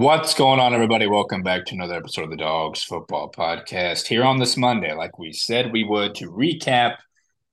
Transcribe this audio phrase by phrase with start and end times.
[0.00, 1.06] What's going on, everybody?
[1.06, 5.18] Welcome back to another episode of the Dogs Football Podcast here on this Monday, like
[5.18, 6.96] we said we would, to recap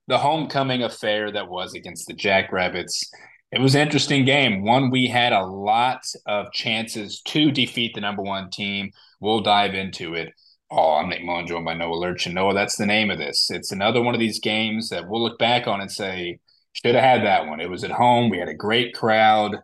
[0.06, 3.12] the homecoming affair that was against the Jackrabbits.
[3.52, 4.64] It was an interesting game.
[4.64, 8.92] One, we had a lot of chances to defeat the number one team.
[9.20, 10.32] We'll dive into it.
[10.70, 12.24] Oh, I'm Nick Mullen, joined by Noah Lurch.
[12.24, 13.50] And Noah, that's the name of this.
[13.50, 16.38] It's another one of these games that we'll look back on and say,
[16.72, 17.60] should have had that one.
[17.60, 18.30] It was at home.
[18.30, 19.56] We had a great crowd.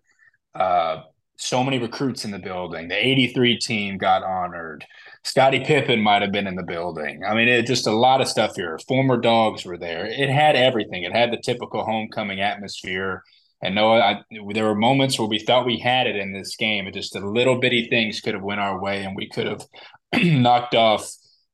[0.54, 1.04] Uh,
[1.36, 2.88] so many recruits in the building.
[2.88, 4.84] The 83 team got honored.
[5.24, 7.22] Scottie Pippen might have been in the building.
[7.24, 8.78] I mean, it just a lot of stuff here.
[8.86, 10.06] Former dogs were there.
[10.06, 11.02] It had everything.
[11.02, 13.22] It had the typical homecoming atmosphere.
[13.62, 16.86] And Noah, I, there were moments where we thought we had it in this game.
[16.86, 19.62] It just the little bitty things could have went our way, and we could have
[20.22, 21.10] knocked off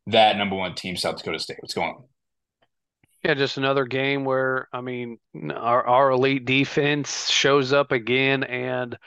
[0.08, 1.58] that number one team, South Dakota State.
[1.60, 2.04] What's going on?
[3.22, 5.18] Yeah, just another game where I mean,
[5.54, 8.98] our our elite defense shows up again and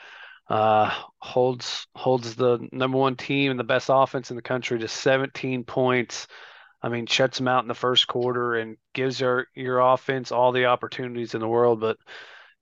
[0.48, 4.88] uh, holds holds the number one team and the best offense in the country to
[4.88, 6.26] 17 points.
[6.82, 10.52] I mean, shuts them out in the first quarter and gives your your offense all
[10.52, 11.96] the opportunities in the world, but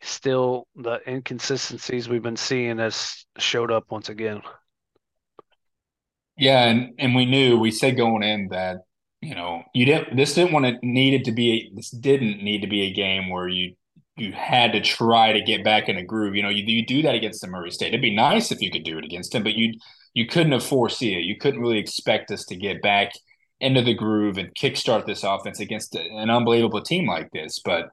[0.01, 4.43] still the inconsistencies we've been seeing has showed up once again.
[6.37, 8.79] Yeah, and and we knew we said going in that
[9.21, 12.69] you know you didn't this didn't want to needed to be this didn't need to
[12.69, 13.75] be a game where you
[14.17, 16.35] you had to try to get back in a groove.
[16.35, 17.89] You know, you, you do that against the Murray State.
[17.89, 19.75] It'd be nice if you could do it against him, but you
[20.15, 21.25] you couldn't have foresee it.
[21.25, 23.13] You couldn't really expect us to get back
[23.61, 27.61] into the groove and kickstart this offense against an unbelievable team like this.
[27.65, 27.91] But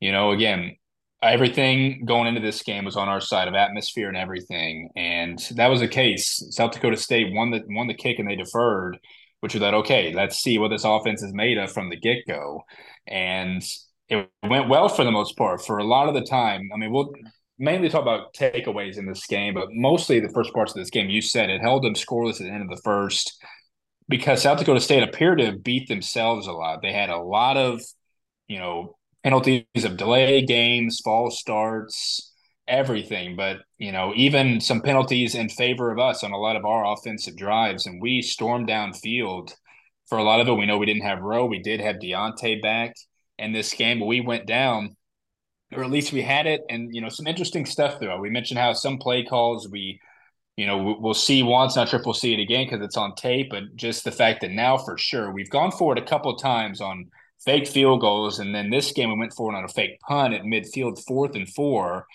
[0.00, 0.76] you know, again,
[1.22, 5.68] everything going into this game was on our side of atmosphere and everything, and that
[5.68, 6.46] was the case.
[6.50, 8.98] South Dakota State won the won the kick and they deferred,
[9.40, 10.12] which was that okay.
[10.12, 12.62] Let's see what this offense is made of from the get go,
[13.08, 13.62] and
[14.08, 16.68] it went well for the most part for a lot of the time.
[16.72, 17.12] I mean, we'll
[17.58, 21.10] mainly talk about takeaways in this game, but mostly the first parts of this game.
[21.10, 23.42] You said it held them scoreless at the end of the first
[24.08, 26.82] because South Dakota State appeared to beat themselves a lot.
[26.82, 27.80] They had a lot of,
[28.46, 32.32] you know, penalties of delay games, false starts,
[32.68, 33.34] everything.
[33.34, 36.92] But, you know, even some penalties in favor of us on a lot of our
[36.92, 37.86] offensive drives.
[37.86, 39.52] And we stormed downfield
[40.08, 40.54] for a lot of it.
[40.54, 41.46] We know we didn't have Rowe.
[41.46, 42.94] We did have Deontay back
[43.38, 44.96] in this game, but we went down,
[45.72, 46.62] or at least we had it.
[46.70, 48.18] And, you know, some interesting stuff though.
[48.18, 50.00] We mentioned how some play calls we,
[50.56, 53.14] you know, we'll see once, not sure if we'll see it again because it's on
[53.14, 56.80] tape, but just the fact that now for sure we've gone forward a couple times
[56.80, 57.10] on
[57.44, 58.38] fake field goals.
[58.38, 61.48] And then this game we went forward on a fake punt at midfield, fourth and
[61.48, 62.06] four.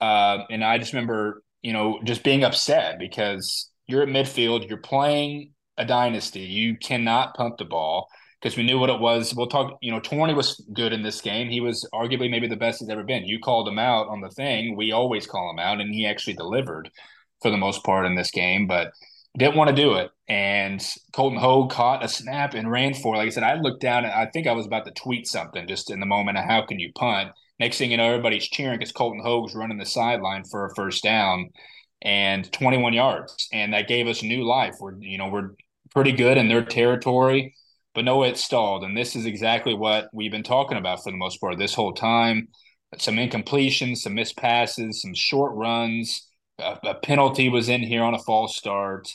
[0.00, 4.78] Uh, and I just remember, you know, just being upset because you're at midfield, you're
[4.78, 8.08] playing a dynasty, you cannot punt the ball
[8.44, 9.34] because we knew what it was.
[9.34, 11.48] We'll talk, you know, Torney was good in this game.
[11.48, 13.24] He was arguably maybe the best he's ever been.
[13.24, 14.76] You called him out on the thing.
[14.76, 16.90] We always call him out, and he actually delivered
[17.40, 18.92] for the most part in this game, but
[19.38, 20.10] didn't want to do it.
[20.28, 23.18] And Colton Hogue caught a snap and ran for it.
[23.18, 25.66] Like I said, I looked down and I think I was about to tweet something
[25.66, 27.30] just in the moment of how can you punt.
[27.58, 31.02] Next thing you know, everybody's cheering because Colton Hogue's running the sideline for a first
[31.02, 31.48] down
[32.02, 33.48] and 21 yards.
[33.54, 34.74] And that gave us new life.
[34.80, 35.52] We're, you know, we're
[35.94, 37.54] pretty good in their territory
[37.94, 38.84] but no, it stalled.
[38.84, 41.92] And this is exactly what we've been talking about for the most part this whole
[41.92, 42.48] time.
[42.98, 46.28] Some incompletions, some missed passes, some short runs.
[46.58, 49.08] A, a penalty was in here on a false start.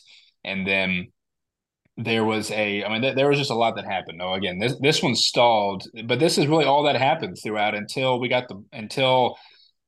[0.43, 1.07] And then
[1.97, 4.17] there was a, I mean, th- there was just a lot that happened.
[4.17, 8.19] No, again, this this one stalled, but this is really all that happened throughout until
[8.19, 9.35] we got the until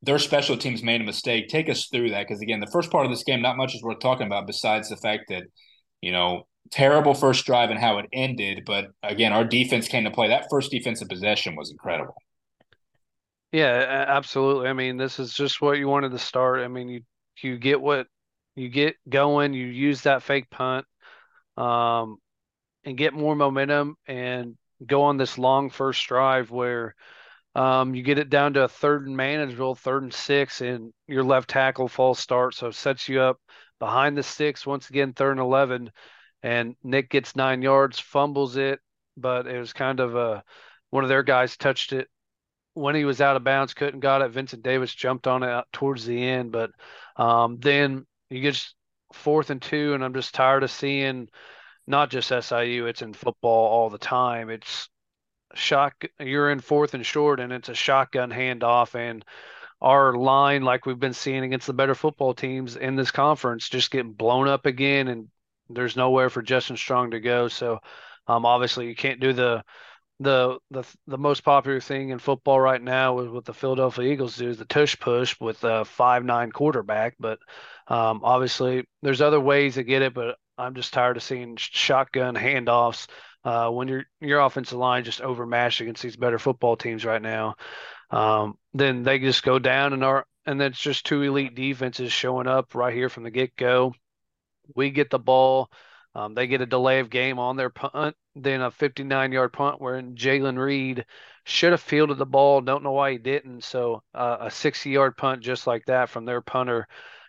[0.01, 1.47] their special teams made a mistake.
[1.47, 3.81] Take us through that because again, the first part of this game, not much is
[3.81, 5.43] worth talking about besides the fact that
[6.01, 8.63] you know terrible first drive and how it ended.
[8.65, 10.29] But again, our defense came to play.
[10.29, 12.15] That first defensive possession was incredible.
[13.51, 14.69] Yeah, absolutely.
[14.69, 16.61] I mean, this is just what you wanted to start.
[16.61, 17.01] I mean, you
[17.41, 18.07] you get what
[18.55, 19.53] you get going.
[19.53, 20.85] You use that fake punt,
[21.57, 22.17] um,
[22.85, 24.55] and get more momentum and
[24.85, 26.95] go on this long first drive where
[27.53, 31.23] um, you get it down to a third and manageable, third and six, and your
[31.23, 33.37] left tackle false start, so sets you up
[33.79, 35.91] behind the six once again, third and eleven
[36.43, 38.79] and Nick gets nine yards, fumbles it,
[39.17, 40.43] but it was kind of a
[40.89, 42.09] one of their guys touched it
[42.73, 44.31] when he was out of bounds, couldn't got it.
[44.31, 46.71] Vincent Davis jumped on it towards the end, but
[47.17, 48.65] um, then you get
[49.13, 51.27] fourth and two, and I'm just tired of seeing
[51.87, 54.49] not just SIU, it's in football all the time.
[54.49, 54.89] It's
[55.53, 59.25] shock you're in fourth and short and it's a shotgun handoff and
[59.81, 63.91] our line like we've been seeing against the better football teams in this conference just
[63.91, 65.27] getting blown up again and
[65.73, 67.47] there's nowhere for Justin Strong to go.
[67.47, 67.79] So
[68.27, 69.63] um, obviously you can't do the
[70.19, 74.37] the the the most popular thing in football right now is what the Philadelphia Eagles
[74.37, 77.15] do is the tush push with a five nine quarterback.
[77.19, 77.39] But
[77.87, 80.13] um, obviously, there's other ways to get it.
[80.13, 83.07] But I'm just tired of seeing shotgun handoffs
[83.43, 87.55] uh, when your your offensive line just overmatched against these better football teams right now.
[88.11, 92.11] Um, then they just go down and are and then it's just two elite defenses
[92.11, 93.93] showing up right here from the get go.
[94.75, 95.69] We get the ball.
[96.13, 99.79] Um, they get a delay of game on their punt, then a 59 yard punt
[99.79, 101.05] where Jalen Reed
[101.45, 102.61] should have fielded the ball.
[102.61, 103.63] Don't know why he didn't.
[103.63, 106.87] So uh, a 60 yard punt just like that from their punter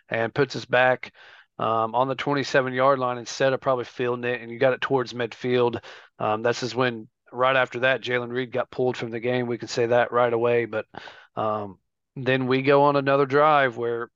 [0.09, 1.13] and puts us back
[1.59, 4.41] um, on the 27 yard line instead of probably fielding it.
[4.41, 5.81] And you got it towards midfield.
[6.19, 9.47] Um, this is when right after that, Jalen Reed got pulled from the game.
[9.47, 10.65] We can say that right away.
[10.65, 10.85] But
[11.37, 11.79] um,
[12.15, 14.09] then we go on another drive where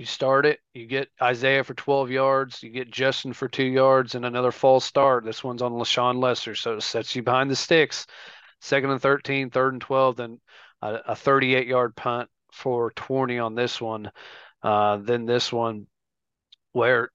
[0.00, 4.14] you start it, you get Isaiah for 12 yards, you get Justin for two yards,
[4.14, 5.26] and another false start.
[5.26, 8.06] This one's on LaShawn Lester, so it sets you behind the sticks.
[8.62, 10.40] Second and 13, third and 12, then
[10.80, 14.10] a 38 yard punt for 20 on this one.
[14.62, 15.86] Uh, then this one
[16.72, 17.10] where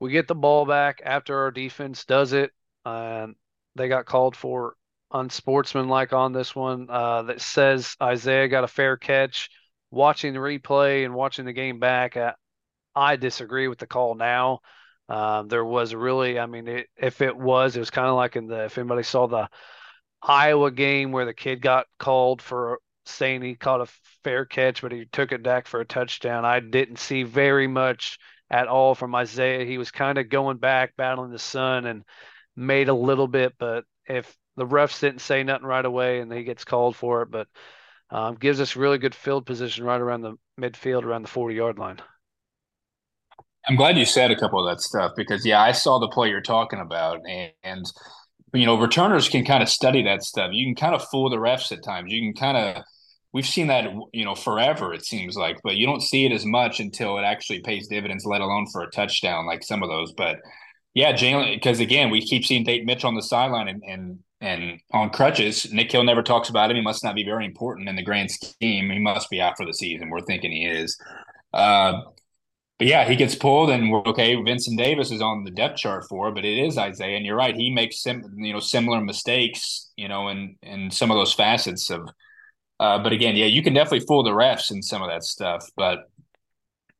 [0.00, 2.52] we get the ball back after our defense does it.
[2.86, 3.34] and
[3.74, 4.76] they got called for
[5.12, 9.50] unsportsmanlike on this one uh, that says Isaiah got a fair catch.
[9.90, 12.32] Watching the replay and watching the game back, uh,
[12.94, 14.60] I disagree with the call now.
[15.08, 18.36] Um, there was really, I mean, it, if it was, it was kind of like
[18.36, 19.48] in the, if anybody saw the
[20.22, 23.92] Iowa game where the kid got called for saying he caught a
[24.24, 26.44] fair catch, but he took it back for a touchdown.
[26.44, 28.18] I didn't see very much
[28.50, 29.64] at all from Isaiah.
[29.64, 32.04] He was kind of going back, battling the sun, and
[32.56, 33.54] made a little bit.
[33.58, 37.30] But if the refs didn't say nothing right away and he gets called for it,
[37.30, 37.48] but
[38.10, 41.78] um, gives us really good field position right around the midfield, around the 40 yard
[41.78, 41.98] line.
[43.66, 46.30] I'm glad you said a couple of that stuff because, yeah, I saw the play
[46.30, 47.20] you're talking about.
[47.28, 47.84] And, and
[48.54, 50.50] you know, returners can kind of study that stuff.
[50.52, 52.10] You can kind of fool the refs at times.
[52.10, 52.82] You can kind of,
[53.32, 56.46] we've seen that, you know, forever, it seems like, but you don't see it as
[56.46, 60.14] much until it actually pays dividends, let alone for a touchdown like some of those.
[60.16, 60.38] But
[60.94, 64.80] yeah, Jalen, because again, we keep seeing Dayton Mitchell on the sideline and, and and
[64.92, 65.72] on crutches.
[65.72, 66.76] Nick Hill never talks about him.
[66.76, 68.90] He must not be very important in the grand scheme.
[68.90, 70.10] He must be out for the season.
[70.10, 70.98] We're thinking he is.
[71.52, 72.02] Uh,
[72.78, 74.40] but yeah, he gets pulled, and okay.
[74.40, 77.56] Vincent Davis is on the depth chart for, but it is Isaiah, and you're right.
[77.56, 81.90] He makes sim, you know similar mistakes, you know, in in some of those facets
[81.90, 82.08] of.
[82.78, 85.68] Uh, but again, yeah, you can definitely fool the refs in some of that stuff.
[85.76, 86.08] But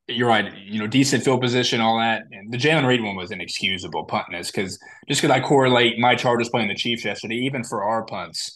[0.08, 0.56] you're right.
[0.56, 2.22] You know, decent field position, all that.
[2.32, 4.78] And the Jaylen Reed one was inexcusable punting because
[5.08, 8.50] just because I correlate my Chargers playing the Chiefs yesterday, even for our punts,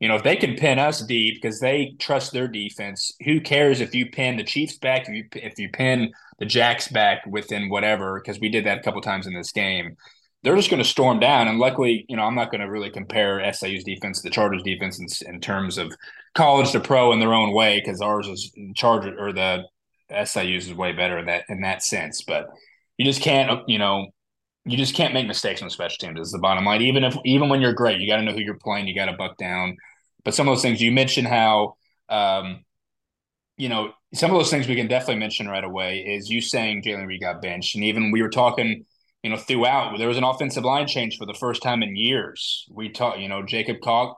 [0.00, 3.80] you know, if they can pin us deep because they trust their defense, who cares
[3.80, 7.70] if you pin the Chiefs back, if you if you pin the Jacks back within
[7.70, 8.20] whatever?
[8.20, 9.96] Because we did that a couple times in this game.
[10.42, 12.90] They're just going to storm down, and luckily, you know, I'm not going to really
[12.90, 15.92] compare SIU's defense to the Chargers' defense in, in terms of
[16.34, 19.64] college to pro in their own way because ours is Charger or the
[20.10, 22.22] SIU is way better in that in that sense.
[22.22, 22.48] But
[22.96, 24.06] you just can't, you know,
[24.64, 26.20] you just can't make mistakes on special teams.
[26.20, 26.82] Is the bottom line.
[26.82, 28.86] Even if even when you're great, you got to know who you're playing.
[28.88, 29.76] You got to buck down.
[30.24, 31.74] But some of those things you mentioned how,
[32.08, 32.64] um,
[33.56, 36.82] you know, some of those things we can definitely mention right away is you saying
[36.82, 38.84] Jalen Reed got benched, and even we were talking.
[39.22, 42.64] You know, throughout there was an offensive line change for the first time in years.
[42.70, 44.14] We talked, you know, Jacob Cog-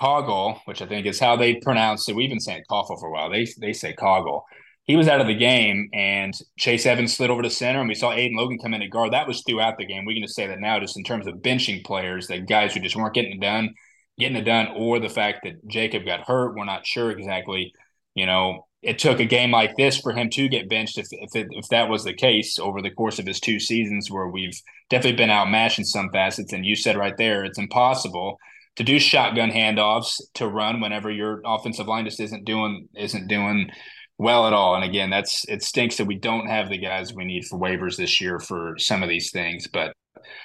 [0.00, 2.14] Coggle, which I think is how they pronounce it.
[2.14, 3.28] We've been saying Coughle for a while.
[3.28, 4.42] They they say Coggle
[4.86, 7.94] he was out of the game and Chase Evans slid over to center and we
[7.94, 9.12] saw Aiden Logan come in at guard.
[9.12, 10.04] That was throughout the game.
[10.04, 12.80] We can just say that now, just in terms of benching players, that guys who
[12.80, 13.74] just weren't getting it done,
[14.16, 16.54] getting it done, or the fact that Jacob got hurt.
[16.56, 17.72] We're not sure exactly.
[18.14, 20.98] You know, it took a game like this for him to get benched.
[20.98, 24.08] If if, it, if that was the case over the course of his two seasons,
[24.08, 28.38] where we've definitely been outmatched in some facets, and you said right there, it's impossible
[28.76, 33.68] to do shotgun handoffs to run whenever your offensive line just isn't doing isn't doing
[34.18, 34.74] well at all.
[34.74, 37.96] And again, that's it stinks that we don't have the guys we need for waivers
[37.96, 39.66] this year for some of these things.
[39.66, 39.92] But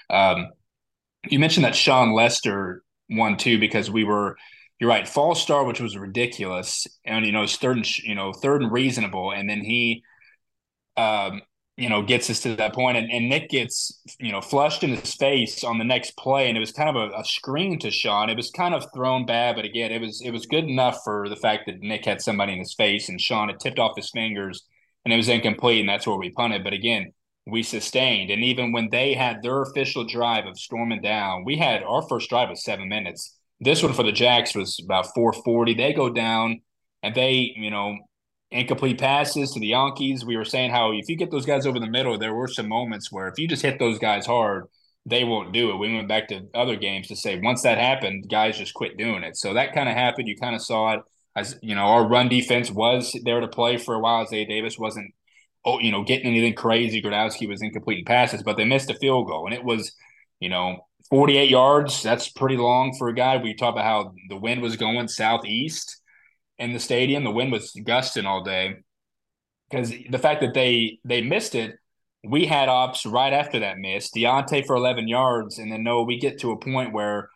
[0.10, 0.48] um,
[1.30, 4.38] you mentioned that Sean Lester won too because we were
[4.80, 8.64] you're right, false star, which was ridiculous, and you know, third and you know, third
[8.64, 10.04] and reasonable, and then he
[10.98, 11.42] um
[11.82, 12.98] you know, gets us to that point.
[12.98, 16.48] And, and Nick gets, you know, flushed in his face on the next play.
[16.48, 18.30] And it was kind of a, a, screen to Sean.
[18.30, 21.28] It was kind of thrown bad, but again, it was it was good enough for
[21.28, 24.12] the fact that Nick had somebody in his face and Sean had tipped off his
[24.12, 24.64] fingers
[25.04, 26.64] and it was incomplete, and that's where we punted.
[26.64, 27.14] But again,
[27.48, 28.30] we sustained.
[28.30, 32.30] And even when they had their official drive of storming down, we had our first
[32.30, 33.36] drive was seven minutes.
[33.60, 35.74] This one for the Jacks was about 440.
[35.74, 36.62] They go down
[37.02, 37.98] and they, you know,
[38.52, 40.24] incomplete passes to the Jankes.
[40.24, 42.68] We were saying how if you get those guys over the middle, there were some
[42.68, 44.66] moments where if you just hit those guys hard,
[45.06, 45.78] they won't do it.
[45.78, 49.24] We went back to other games to say once that happened, guys just quit doing
[49.24, 49.38] it.
[49.38, 50.28] So that kind of happened.
[50.28, 51.02] You kind of saw it
[51.36, 54.24] as you know, our run defense was there to play for a while.
[54.24, 55.14] Isaiah Davis wasn't,
[55.66, 57.02] oh, you know, getting anything crazy.
[57.02, 59.96] Gronowski was incomplete passes, but they missed a field goal, and it was,
[60.40, 62.04] you know, 48 yards.
[62.04, 63.38] That's pretty long for a guy.
[63.38, 66.01] We talk about how the wind was going southeast
[66.58, 67.24] in the stadium.
[67.24, 68.76] The wind was gusting all day
[69.70, 71.76] because the fact that they they missed it
[72.24, 74.12] we had ops right after that miss.
[74.12, 75.58] Deontay for 11 yards.
[75.58, 77.30] And then, no, we get to a point where,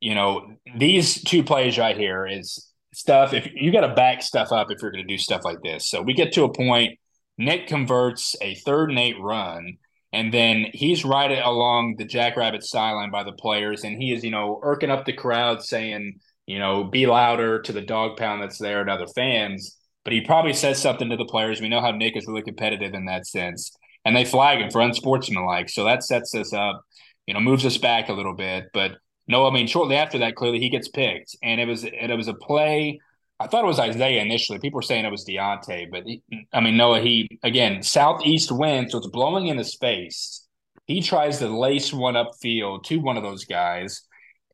[0.00, 3.32] you know, these two plays right here is stuff.
[3.32, 5.88] If you got to back stuff up if you're going to do stuff like this.
[5.88, 6.98] So we get to a point,
[7.38, 9.78] Nick converts a third and eight run.
[10.12, 13.82] And then he's right along the Jackrabbit sideline by the players.
[13.82, 17.72] And he is, you know, irking up the crowd saying, you know, be louder to
[17.72, 19.78] the dog pound that's there and other fans.
[20.04, 21.60] But he probably says something to the players.
[21.60, 23.74] We know how Nick is really competitive in that sense
[24.04, 25.68] and they flag him for unsportsmanlike.
[25.68, 26.82] So that sets us up,
[27.26, 28.66] you know, moves us back a little bit.
[28.72, 28.92] But
[29.26, 32.16] no, I mean, shortly after that, clearly he gets picked, and it was and it
[32.16, 33.00] was a play.
[33.40, 34.58] I thought it was Isaiah initially.
[34.58, 36.22] People were saying it was Deontay, but he,
[36.52, 37.00] I mean, Noah.
[37.00, 40.46] He again southeast wind, so it's blowing in his face.
[40.86, 44.02] He tries to lace one upfield to one of those guys.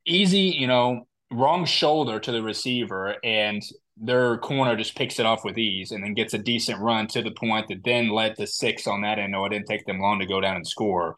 [0.06, 3.62] Easy, you know, wrong shoulder to the receiver, and
[3.96, 7.22] their corner just picks it off with ease and then gets a decent run to
[7.22, 9.32] the point that then led to six on that end.
[9.32, 11.16] No, it didn't take them long to go down and score.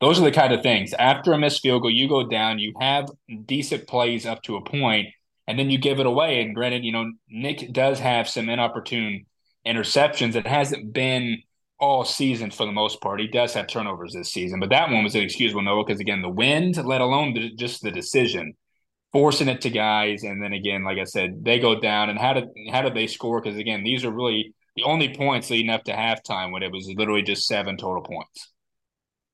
[0.00, 0.94] Those are the kind of things.
[0.94, 3.06] After a missed field goal, you go down, you have
[3.44, 5.08] decent plays up to a point,
[5.46, 6.40] and then you give it away.
[6.40, 9.26] And granted, you know, Nick does have some inopportune
[9.66, 10.36] interceptions.
[10.36, 11.42] It hasn't been
[11.78, 13.20] all season for the most part.
[13.20, 16.28] He does have turnovers this season, but that one was inexcusable, Noah, because again, the
[16.28, 18.54] wind, let alone the, just the decision
[19.12, 22.10] forcing it to guys, and then again, like I said, they go down.
[22.10, 23.40] And how did how did they score?
[23.40, 26.92] Because again, these are really the only points leading up to halftime when it was
[26.96, 28.52] literally just seven total points.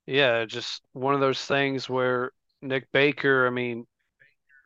[0.07, 3.87] Yeah, just one of those things where Nick Baker, I mean,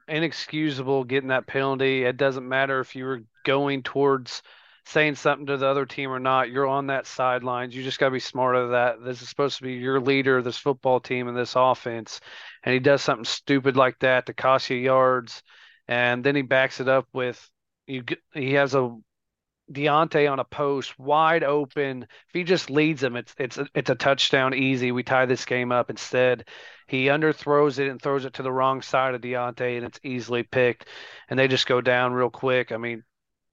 [0.07, 2.05] inexcusable getting that penalty.
[2.05, 4.43] It doesn't matter if you were going towards
[4.87, 6.51] saying something to the other team or not.
[6.51, 7.75] You're on that sidelines.
[7.75, 9.03] You just got to be smart of that.
[9.03, 12.21] This is supposed to be your leader this football team and this offense.
[12.63, 15.43] And he does something stupid like that to cost you yards.
[15.89, 17.49] And then he backs it up with
[17.87, 18.05] you.
[18.33, 18.97] He has a
[19.73, 22.03] Deontay on a post wide open.
[22.03, 24.91] If he just leads him, it's it's it's a touchdown easy.
[24.91, 25.91] We tie this game up.
[25.91, 26.49] Instead,
[26.89, 30.43] he underthrows it and throws it to the wrong side of Deontay, and it's easily
[30.43, 30.89] picked.
[31.29, 32.73] And they just go down real quick.
[32.73, 33.05] I mean,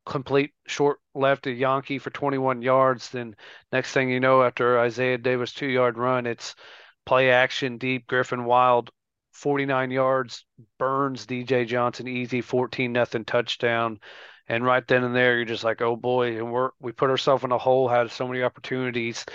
[0.08, 3.10] complete short left to Janke for 21 yards.
[3.10, 3.36] Then
[3.72, 6.56] next thing you know, after Isaiah Davis two yard run, it's
[7.06, 8.08] play action deep.
[8.08, 8.90] Griffin Wilde
[9.34, 10.46] 49 yards
[10.80, 14.00] burns DJ Johnson easy 14 nothing touchdown.
[14.48, 17.44] And right then and there, you're just like, oh boy, and we're we put ourselves
[17.44, 17.88] in a hole.
[17.88, 19.26] Had so many opportunities.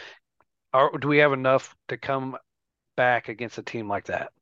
[0.73, 2.37] Are, do we have enough to come
[2.97, 4.33] back against a team like that?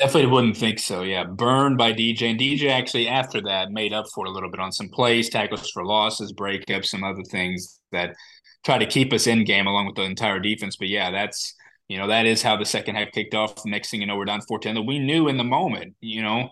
[0.00, 1.02] Definitely wouldn't think so.
[1.02, 4.58] Yeah, burned by DJ, and DJ actually after that made up for a little bit
[4.60, 8.16] on some plays, tackles for losses, breakups, some other things that
[8.64, 10.76] try to keep us in game along with the entire defense.
[10.76, 11.54] But yeah, that's
[11.88, 13.62] you know that is how the second half kicked off.
[13.62, 14.86] The Next thing you know, we're down 14.
[14.86, 16.48] We knew in the moment, you know,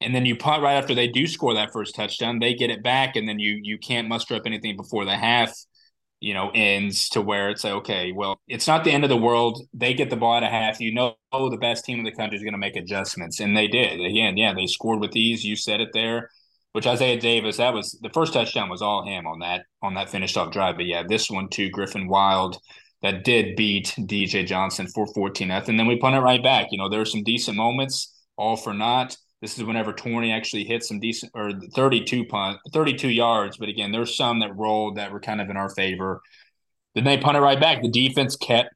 [0.00, 2.82] and then you punt right after they do score that first touchdown, they get it
[2.82, 5.52] back, and then you you can't muster up anything before the half
[6.20, 9.16] you know, ends to where it's like, okay, well, it's not the end of the
[9.16, 9.60] world.
[9.74, 10.80] They get the ball at a half.
[10.80, 13.68] You know, the best team in the country is going to make adjustments, and they
[13.68, 14.00] did.
[14.00, 15.44] Again, yeah, they scored with ease.
[15.44, 16.30] You said it there.
[16.72, 20.10] Which Isaiah Davis, that was the first touchdown was all him on that on that
[20.10, 20.74] finished off drive.
[20.76, 22.58] But yeah, this one too, Griffin Wilde,
[23.02, 26.68] that did beat DJ Johnson for 14 And then we punt it right back.
[26.72, 29.16] You know, there were some decent moments, all for naught.
[29.44, 33.58] This is whenever Torney actually hit some decent or 32 punt, 32 yards.
[33.58, 36.22] But again, there's some that rolled that were kind of in our favor.
[36.94, 37.82] Then they punted right back.
[37.82, 38.70] The defense kept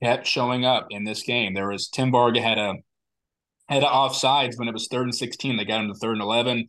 [0.00, 1.54] kept showing up in this game.
[1.54, 2.74] There was Tim Varga had a
[3.68, 5.56] had a offsides when it was third and 16.
[5.56, 6.68] They got him to third and 11,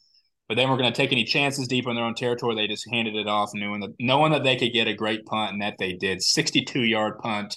[0.49, 2.55] but they weren't going to take any chances deep in their own territory.
[2.55, 5.53] They just handed it off, knowing that knowing that they could get a great punt,
[5.53, 6.23] and that they did.
[6.23, 7.55] 62 yard punt.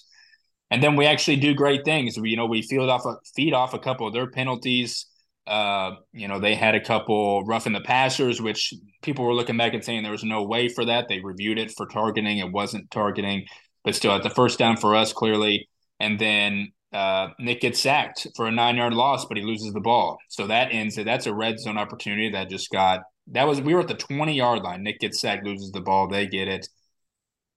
[0.70, 2.18] And then we actually do great things.
[2.18, 5.06] We, you know, we field off a feed off a couple of their penalties.
[5.47, 9.75] Uh, you know, they had a couple roughing the passers, which people were looking back
[9.75, 11.09] and saying there was no way for that.
[11.09, 12.38] They reviewed it for targeting.
[12.38, 13.47] It wasn't targeting,
[13.85, 15.68] but still at the first down for us, clearly.
[15.99, 19.80] And then uh, Nick gets sacked for a nine yard loss, but he loses the
[19.80, 20.18] ball.
[20.28, 21.04] So that ends it.
[21.04, 24.35] That's a red zone opportunity that just got that was we were at the 20
[24.35, 24.82] yard line.
[24.82, 26.68] Nick gets sacked, loses the ball, they get it.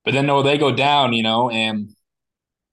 [0.04, 1.90] But then no, they go down, you know, and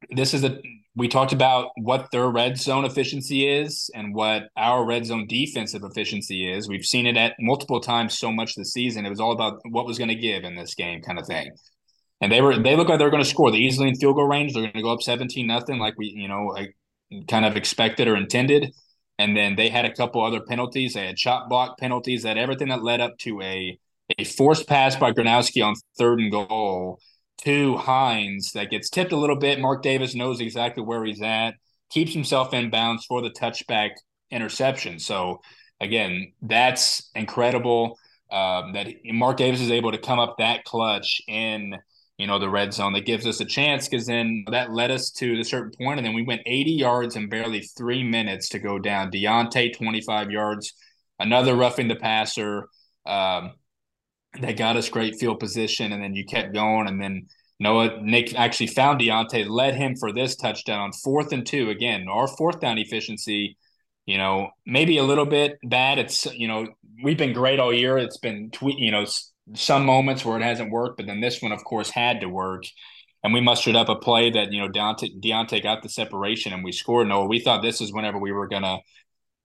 [0.09, 0.61] this is a
[0.95, 5.83] we talked about what their red zone efficiency is and what our red zone defensive
[5.83, 6.67] efficiency is.
[6.67, 9.05] We've seen it at multiple times so much this season.
[9.05, 11.51] It was all about what was going to give in this game, kind of thing.
[12.21, 13.51] and they were they look like they're going to score.
[13.51, 14.53] They're easily in field goal range.
[14.53, 16.75] They're going to go up seventeen nothing, like we you know like
[17.29, 18.71] kind of expected or intended.
[19.19, 20.93] And then they had a couple other penalties.
[20.93, 22.23] They had chop block penalties.
[22.23, 23.79] That everything that led up to a
[24.19, 26.99] a forced pass by Gronowski on third and goal
[27.43, 29.59] to Heins that gets tipped a little bit.
[29.59, 31.55] Mark Davis knows exactly where he's at,
[31.89, 33.91] keeps himself in bounds for the touchback
[34.29, 34.99] interception.
[34.99, 35.41] So
[35.79, 37.97] again, that's incredible
[38.31, 41.75] um, that Mark Davis is able to come up that clutch in
[42.17, 45.09] you know the red zone that gives us a chance because then that led us
[45.09, 48.59] to a certain point and then we went 80 yards in barely three minutes to
[48.59, 50.73] go down Diontae 25 yards
[51.17, 52.67] another roughing the passer
[53.07, 53.53] um,
[54.39, 57.27] that got us great field position and then you kept going and then
[57.59, 62.27] Noah Nick actually found Diontae led him for this touchdown fourth and two again our
[62.27, 63.57] fourth down efficiency
[64.05, 65.99] you know, maybe a little bit bad.
[65.99, 66.67] It's you know,
[67.03, 67.97] we've been great all year.
[67.97, 69.05] It's been tweet, you know,
[69.53, 72.63] some moments where it hasn't worked, but then this one, of course, had to work.
[73.23, 76.63] And we mustered up a play that you know Diontae, Diontae got the separation and
[76.63, 77.07] we scored.
[77.07, 78.79] No, we thought this is whenever we were gonna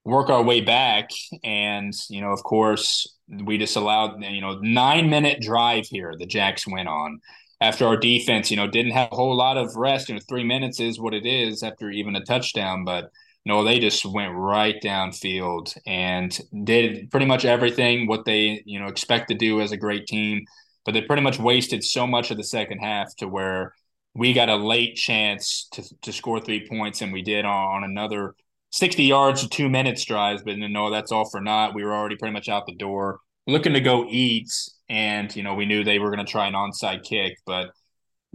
[0.07, 1.11] work our way back,
[1.45, 6.15] and you know, of course, we just allowed you know nine minute drive here.
[6.19, 7.21] The Jacks went on
[7.61, 10.09] after our defense, you know, didn't have a whole lot of rest.
[10.09, 13.11] You know, three minutes is what it is after even a touchdown, but
[13.45, 18.87] no, they just went right downfield and did pretty much everything what they you know
[18.87, 20.45] expect to do as a great team.
[20.85, 23.75] But they pretty much wasted so much of the second half to where
[24.15, 27.85] we got a late chance to to score three points, and we did on, on
[27.85, 28.35] another
[28.77, 30.43] sixty yards to two minutes drives.
[30.45, 31.75] But no, that's all for naught.
[31.75, 34.51] We were already pretty much out the door, looking to go eat,
[34.89, 37.71] and you know we knew they were going to try an onside kick, but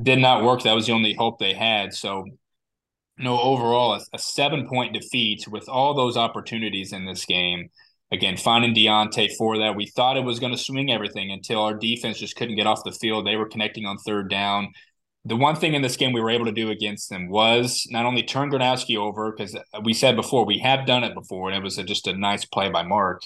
[0.01, 0.63] did not work.
[0.63, 1.93] That was the only hope they had.
[1.93, 2.25] So
[3.23, 7.69] know, overall, a, a seven point defeat with all those opportunities in this game.
[8.11, 9.75] Again, finding Diontae for that.
[9.75, 12.83] We thought it was going to swing everything until our defense just couldn't get off
[12.83, 13.25] the field.
[13.25, 14.69] They were connecting on third down.
[15.25, 18.05] The one thing in this game we were able to do against them was not
[18.05, 21.63] only turn Gronowski over, because we said before, we have done it before, and it
[21.63, 23.21] was a, just a nice play by Mark.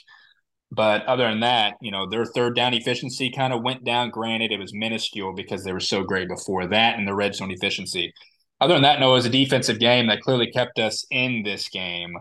[0.71, 4.10] But other than that, you know, their third down efficiency kind of went down.
[4.10, 7.51] Granted, it was minuscule because they were so great before that, and the red zone
[7.51, 8.13] efficiency
[8.62, 11.67] other than that, no, it was a defensive game that clearly kept us in this
[11.67, 12.15] game.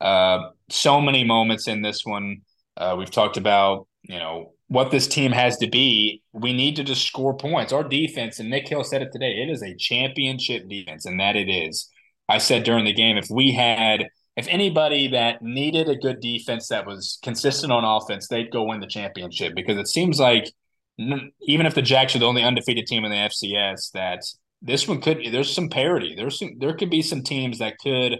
[0.00, 2.42] Uh, so many moments in this one.
[2.76, 6.22] Uh, we've talked about, you know, what this team has to be.
[6.32, 7.72] We need to just score points.
[7.72, 11.36] Our defense, and Nick Hill said it today, it is a championship defense, and that
[11.36, 11.90] it is.
[12.28, 16.68] I said during the game, if we had, if anybody that needed a good defense
[16.68, 20.52] that was consistent on offense, they'd go win the championship because it seems like
[20.98, 24.22] even if the Jacks are the only undefeated team in the FCS, that
[24.60, 26.14] this one could there's some parity.
[26.14, 28.18] There's some there could be some teams that could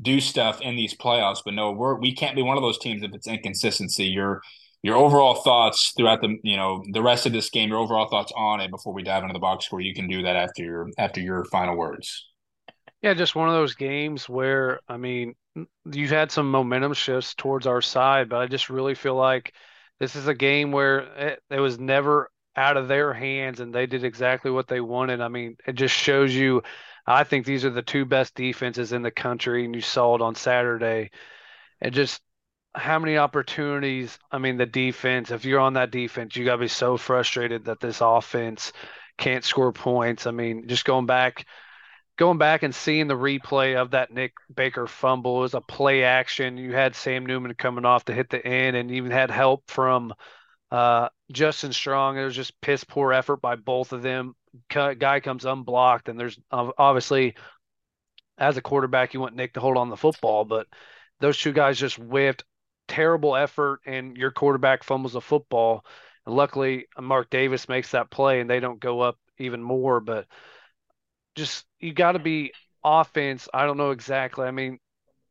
[0.00, 3.02] do stuff in these playoffs, but no, we're we can't be one of those teams
[3.02, 4.04] if it's inconsistency.
[4.04, 4.42] Your
[4.82, 8.32] your overall thoughts throughout the you know the rest of this game, your overall thoughts
[8.36, 9.80] on it before we dive into the box score.
[9.80, 12.26] You can do that after your after your final words.
[13.02, 15.34] Yeah, just one of those games where I mean
[15.90, 19.54] you've had some momentum shifts towards our side, but I just really feel like
[19.98, 23.86] this is a game where it, it was never out of their hands and they
[23.86, 25.20] did exactly what they wanted.
[25.20, 26.62] I mean, it just shows you
[27.08, 30.20] I think these are the two best defenses in the country and you saw it
[30.20, 31.10] on Saturday.
[31.80, 32.20] And just
[32.74, 36.62] how many opportunities, I mean, the defense, if you're on that defense, you got to
[36.62, 38.72] be so frustrated that this offense
[39.16, 40.26] can't score points.
[40.26, 41.46] I mean, just going back
[42.18, 46.58] going back and seeing the replay of that Nick Baker fumble was a play action.
[46.58, 50.12] You had Sam Newman coming off to hit the end and even had help from
[50.70, 54.34] uh, Justin Strong, it was just piss poor effort by both of them.
[54.68, 57.36] Guy comes unblocked, and there's obviously,
[58.36, 60.66] as a quarterback, you want Nick to hold on the football, but
[61.20, 62.44] those two guys just whiffed.
[62.88, 65.84] Terrible effort, and your quarterback fumbles a football.
[66.26, 70.00] And luckily, Mark Davis makes that play, and they don't go up even more.
[70.00, 70.26] But
[71.36, 72.52] just you got to be
[72.84, 73.48] offense.
[73.52, 74.46] I don't know exactly.
[74.46, 74.78] I mean,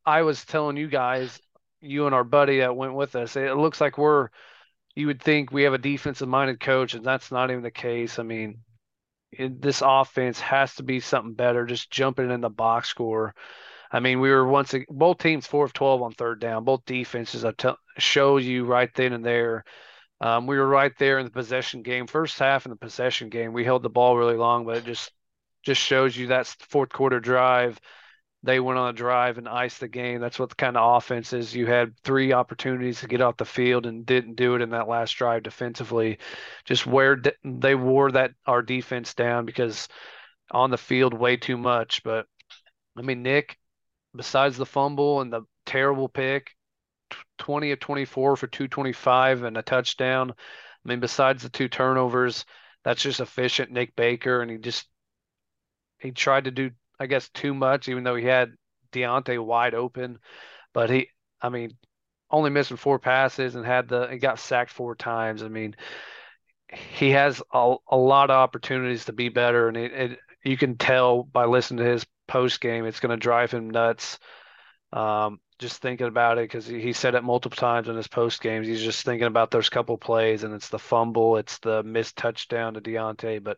[0.05, 1.41] I was telling you guys,
[1.81, 4.29] you and our buddy that went with us, it looks like we're
[4.95, 8.17] you would think we have a defensive minded coach, and that's not even the case.
[8.17, 8.59] I mean,
[9.31, 11.65] it, this offense has to be something better.
[11.65, 13.35] Just jumping in the box score.
[13.91, 16.63] I mean, we were once both teams four of twelve on third down.
[16.63, 19.63] Both defenses I tell show you right then and there.
[20.19, 22.07] Um, we were right there in the possession game.
[22.07, 25.11] First half in the possession game, we held the ball really long, but it just
[25.63, 27.79] just shows you that fourth quarter drive
[28.43, 30.21] they went on a drive and iced the game.
[30.21, 31.55] That's what the kind of offense is.
[31.55, 34.87] You had three opportunities to get off the field and didn't do it in that
[34.87, 36.19] last drive defensively.
[36.63, 39.87] Just where they wore that our defense down because
[40.51, 42.03] on the field way too much.
[42.03, 42.27] But
[42.95, 43.57] I mean, Nick,
[44.17, 46.55] besides the fumble and the terrible pick,
[47.37, 50.31] 20 of 24 for 225 and a touchdown.
[50.31, 52.45] I mean, besides the two turnovers,
[52.83, 54.87] that's just efficient Nick Baker, and he just
[55.99, 58.53] he tried to do I guess too much, even though he had
[58.91, 60.19] Diontae wide open.
[60.73, 61.09] But he,
[61.41, 61.77] I mean,
[62.31, 65.43] only missing four passes and had the he got sacked four times.
[65.43, 65.75] I mean,
[66.71, 70.77] he has a, a lot of opportunities to be better, and it, it you can
[70.77, 74.19] tell by listening to his post game, it's going to drive him nuts.
[74.93, 78.67] Um, just thinking about it because he, said it multiple times in his post games.
[78.67, 82.75] He's just thinking about those couple plays, and it's the fumble, it's the missed touchdown
[82.75, 83.43] to Diontae.
[83.43, 83.57] But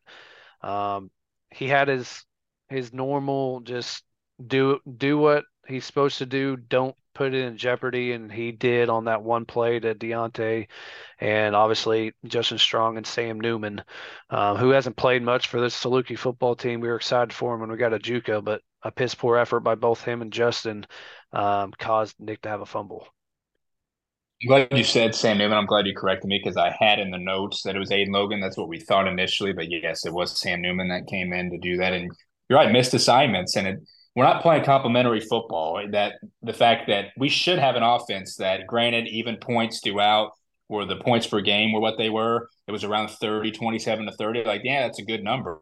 [0.68, 1.12] um,
[1.52, 2.26] he had his
[2.70, 4.04] his normal just
[4.46, 6.56] do do what he's supposed to do.
[6.56, 10.68] Don't put it in jeopardy, and he did on that one play to Diontae,
[11.20, 13.84] and obviously Justin Strong and Sam Newman,
[14.30, 16.80] um, who hasn't played much for this Saluki football team.
[16.80, 19.60] We were excited for him when we got a JUCO, but a piss poor effort
[19.60, 20.88] by both him and Justin
[21.34, 23.06] um, caused Nick to have a fumble.
[24.42, 25.58] I'm glad you said Sam Newman.
[25.58, 28.14] I'm glad you corrected me because I had in the notes that it was Aiden
[28.14, 28.40] Logan.
[28.40, 31.58] That's what we thought initially, but yes, it was Sam Newman that came in to
[31.58, 31.92] do that.
[31.92, 32.10] And
[32.48, 33.80] you're right, missed assignments, and it
[34.20, 35.82] we're not playing complementary football.
[35.92, 40.32] That the fact that we should have an offense that, granted, even points throughout
[40.68, 42.50] where the points per game were what they were.
[42.68, 44.44] It was around 30, 27 to 30.
[44.44, 45.62] Like, yeah, that's a good number.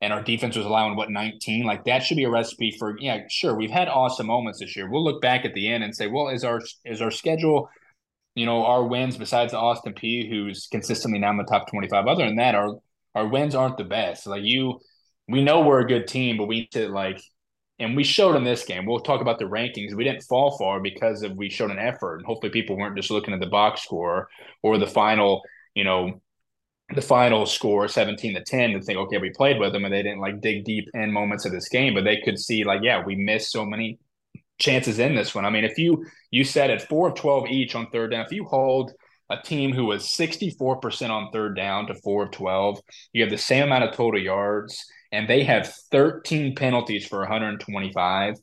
[0.00, 1.64] And our defense was allowing what 19.
[1.64, 3.56] Like that should be a recipe for yeah, sure.
[3.56, 4.88] We've had awesome moments this year.
[4.88, 7.68] We'll look back at the end and say, well, is our is our schedule,
[8.36, 12.06] you know, our wins besides Austin Peay, who's consistently now in the top 25.
[12.06, 12.78] Other than that, our
[13.16, 14.28] our wins aren't the best.
[14.28, 14.78] Like you,
[15.26, 17.20] we know we're a good team, but we need to like
[17.82, 18.86] and we showed in this game.
[18.86, 19.94] We'll talk about the rankings.
[19.94, 23.10] We didn't fall far because of we showed an effort, and hopefully people weren't just
[23.10, 24.28] looking at the box score
[24.62, 25.42] or the final,
[25.74, 26.20] you know,
[26.94, 30.02] the final score 17 to 10 and think, okay, we played with them, and they
[30.02, 33.02] didn't like dig deep in moments of this game, but they could see like, yeah,
[33.04, 33.98] we missed so many
[34.58, 35.44] chances in this one.
[35.44, 38.32] I mean, if you you said at four of 12 each on third down, if
[38.32, 38.92] you hold
[39.30, 42.80] a team who was 64% on third down to four of 12,
[43.12, 48.34] you have the same amount of total yards and they have 13 penalties for 125,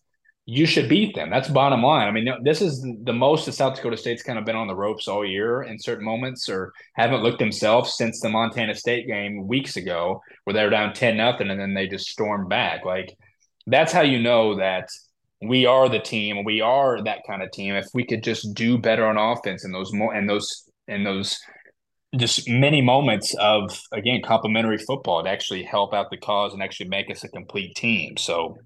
[0.46, 1.30] you should beat them.
[1.30, 2.08] That's bottom line.
[2.08, 4.76] I mean, this is the most that South Dakota State's kind of been on the
[4.76, 9.48] ropes all year in certain moments, or haven't looked themselves since the Montana State game
[9.48, 12.86] weeks ago, where they were down 10 nothing and then they just stormed back.
[12.86, 13.16] Like,
[13.68, 14.90] that's how you know that
[15.42, 16.44] we are the team.
[16.44, 17.76] We are that kind of team.
[17.76, 21.40] If we could just do better on offense and those more and those and those
[22.16, 26.90] just many moments of again complimentary football to actually help out the cause and actually
[26.90, 28.18] make us a complete team.
[28.18, 28.58] So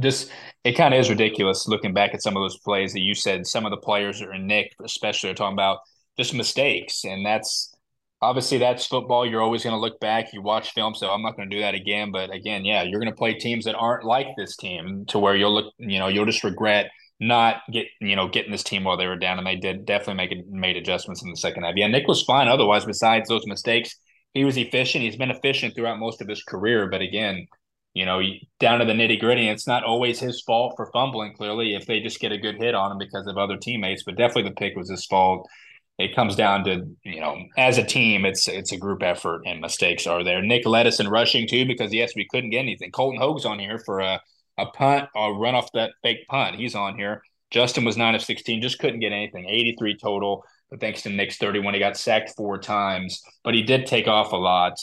[0.00, 0.30] just
[0.64, 3.46] it kind of is ridiculous looking back at some of those plays that you said
[3.46, 5.78] some of the players are Nick especially are talking about
[6.16, 7.04] just mistakes.
[7.04, 7.74] And that's
[8.22, 9.26] obviously that's football.
[9.26, 11.60] You're always going to look back you watch film so I'm not going to do
[11.60, 12.12] that again.
[12.12, 15.36] But again yeah you're going to play teams that aren't like this team to where
[15.36, 18.96] you'll look you know you'll just regret not get you know getting this team while
[18.96, 21.74] they were down, and they did definitely make it, made adjustments in the second half.
[21.76, 22.48] Yeah, Nick was fine.
[22.48, 23.96] Otherwise, besides those mistakes,
[24.32, 25.04] he was efficient.
[25.04, 26.88] He's been efficient throughout most of his career.
[26.88, 27.46] But again,
[27.94, 28.20] you know,
[28.58, 31.34] down to the nitty gritty, it's not always his fault for fumbling.
[31.34, 34.16] Clearly, if they just get a good hit on him because of other teammates, but
[34.16, 35.48] definitely the pick was his fault.
[35.96, 39.60] It comes down to you know, as a team, it's it's a group effort, and
[39.60, 40.42] mistakes are there.
[40.42, 42.90] Nick led us in rushing too because yes, we couldn't get anything.
[42.90, 44.20] Colton Hogue's on here for a
[44.58, 46.56] a punt or run off that fake punt.
[46.56, 47.22] He's on here.
[47.50, 49.46] Justin was nine of 16, just couldn't get anything.
[49.48, 53.86] 83 total, but thanks to Nick's 31, he got sacked four times, but he did
[53.86, 54.74] take off a lot.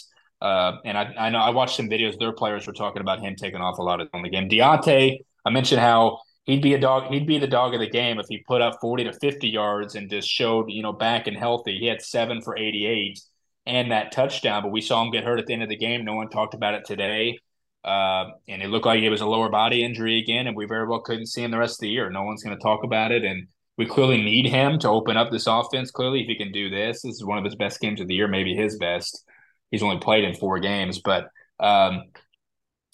[0.42, 2.18] Uh, and I, I know I watched some videos.
[2.18, 4.50] Their players were talking about him taking off a lot on the game.
[4.50, 7.12] Diontae, I mentioned how he'd be a dog.
[7.12, 9.96] He'd be the dog of the game if he put up 40 to 50 yards
[9.96, 11.78] and just showed, you know, back and healthy.
[11.78, 13.20] He had seven for 88
[13.66, 16.04] and that touchdown, but we saw him get hurt at the end of the game.
[16.04, 17.38] No one talked about it today.
[17.84, 20.88] Uh, and it looked like it was a lower body injury again, and we very
[20.88, 22.10] well couldn't see him the rest of the year.
[22.10, 25.32] No one's going to talk about it, and we clearly need him to open up
[25.32, 25.90] this offense.
[25.90, 28.14] Clearly, if he can do this, this is one of his best games of the
[28.14, 29.26] year, maybe his best.
[29.72, 32.04] He's only played in four games, but um,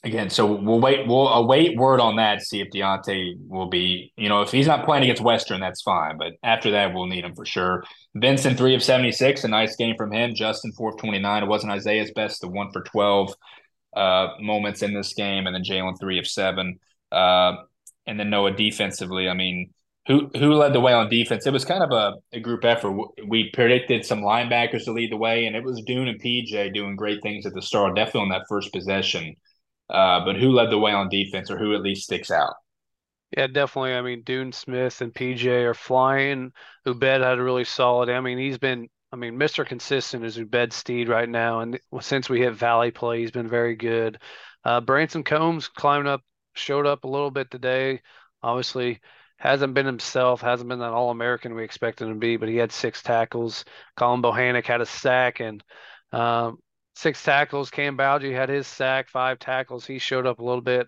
[0.04, 1.06] again, so we'll wait.
[1.06, 2.42] We'll await word on that.
[2.42, 4.14] See if Diontae will be.
[4.16, 6.18] You know, if he's not playing against Western, that's fine.
[6.18, 7.84] But after that, we'll need him for sure.
[8.16, 10.36] Vincent three of seventy six, a nice game from him.
[10.36, 11.44] Justin four of twenty nine.
[11.44, 13.34] It wasn't Isaiah's best, the one for twelve
[13.96, 16.80] uh, moments in this game, and then Jalen three of seven,
[17.12, 17.54] uh,
[18.06, 19.30] and then Noah defensively.
[19.30, 19.74] I mean,
[20.08, 21.46] who who led the way on defense?
[21.46, 22.96] It was kind of a, a group effort.
[23.28, 26.96] We predicted some linebackers to lead the way, and it was Dune and PJ doing
[26.96, 29.36] great things at the start, definitely on that first possession.
[29.90, 32.54] Uh, but who led the way on defense, or who at least sticks out?
[33.36, 33.94] Yeah, definitely.
[33.94, 36.54] I mean, Dune Smith and PJ are flying.
[36.86, 38.10] Ubed had a really solid.
[38.10, 39.66] I mean, he's been I mean, Mr.
[39.66, 43.76] Consistent is Ubed Steed right now, and since we hit Valley play, he's been very
[43.76, 44.20] good.
[44.64, 46.22] Uh, Branson Combs climbed up,
[46.56, 48.02] showed up a little bit today.
[48.44, 49.00] Obviously,
[49.38, 52.58] hasn't been himself, hasn't been that All American we expected him to be, but he
[52.58, 53.64] had six tackles.
[53.96, 55.64] Colin Bohannon had a sack, and
[56.12, 56.58] um,
[56.96, 57.70] six tackles.
[57.70, 59.86] Cam Bowdy had his sack, five tackles.
[59.86, 60.88] He showed up a little bit.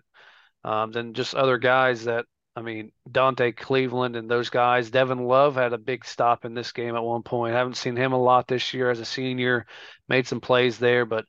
[0.62, 4.90] Um, then just other guys that I mean, Dante Cleveland and those guys.
[4.90, 7.54] Devin Love had a big stop in this game at one point.
[7.54, 9.66] Haven't seen him a lot this year as a senior.
[10.08, 11.26] Made some plays there, but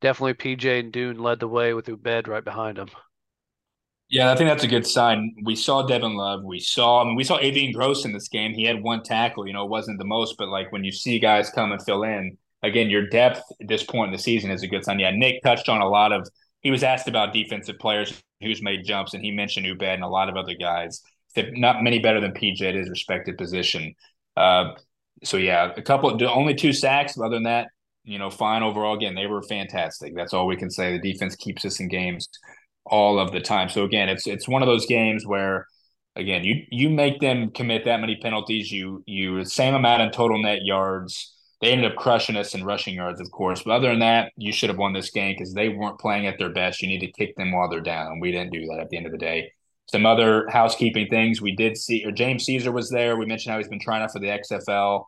[0.00, 2.88] definitely PJ and Dune led the way with Ubed right behind him.
[4.08, 5.34] Yeah, I think that's a good sign.
[5.44, 6.42] We saw Devin Love.
[6.44, 8.52] We saw, I mean, we saw Avian Gross in this game.
[8.52, 9.46] He had one tackle.
[9.46, 12.02] You know, it wasn't the most, but like when you see guys come and fill
[12.02, 14.98] in, again, your depth at this point in the season is a good sign.
[14.98, 16.28] Yeah, Nick touched on a lot of.
[16.62, 20.08] He was asked about defensive players who's made jumps, and he mentioned Ubed and a
[20.08, 21.02] lot of other guys.
[21.36, 23.94] Not many better than PJ at his respected position.
[24.36, 24.72] Uh,
[25.24, 27.18] so yeah, a couple, only two sacks.
[27.18, 27.68] Other than that,
[28.04, 28.96] you know, fine overall.
[28.96, 30.14] Again, they were fantastic.
[30.14, 30.98] That's all we can say.
[30.98, 32.28] The defense keeps us in games
[32.84, 33.68] all of the time.
[33.68, 35.66] So again, it's it's one of those games where
[36.16, 38.70] again you you make them commit that many penalties.
[38.70, 41.31] You you same amount in total net yards.
[41.62, 43.62] They ended up crushing us in rushing yards, of course.
[43.62, 46.38] But other than that, you should have won this game because they weren't playing at
[46.38, 46.82] their best.
[46.82, 48.20] You need to kick them while they're down.
[48.20, 49.52] We didn't do that at the end of the day.
[49.86, 52.04] Some other housekeeping things we did see.
[52.04, 53.16] Or James Caesar was there.
[53.16, 55.04] We mentioned how he's been trying out for the XFL.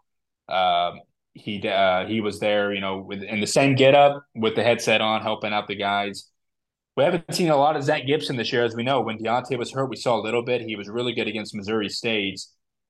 [0.48, 0.92] Uh,
[1.34, 5.00] he uh, he was there, you know, with, in the same getup with the headset
[5.00, 6.30] on, helping out the guys
[6.96, 9.00] we haven't seen a lot of Zach Gibson this year, as we know.
[9.00, 10.60] When Deontay was hurt, we saw a little bit.
[10.60, 12.40] He was really good against Missouri State.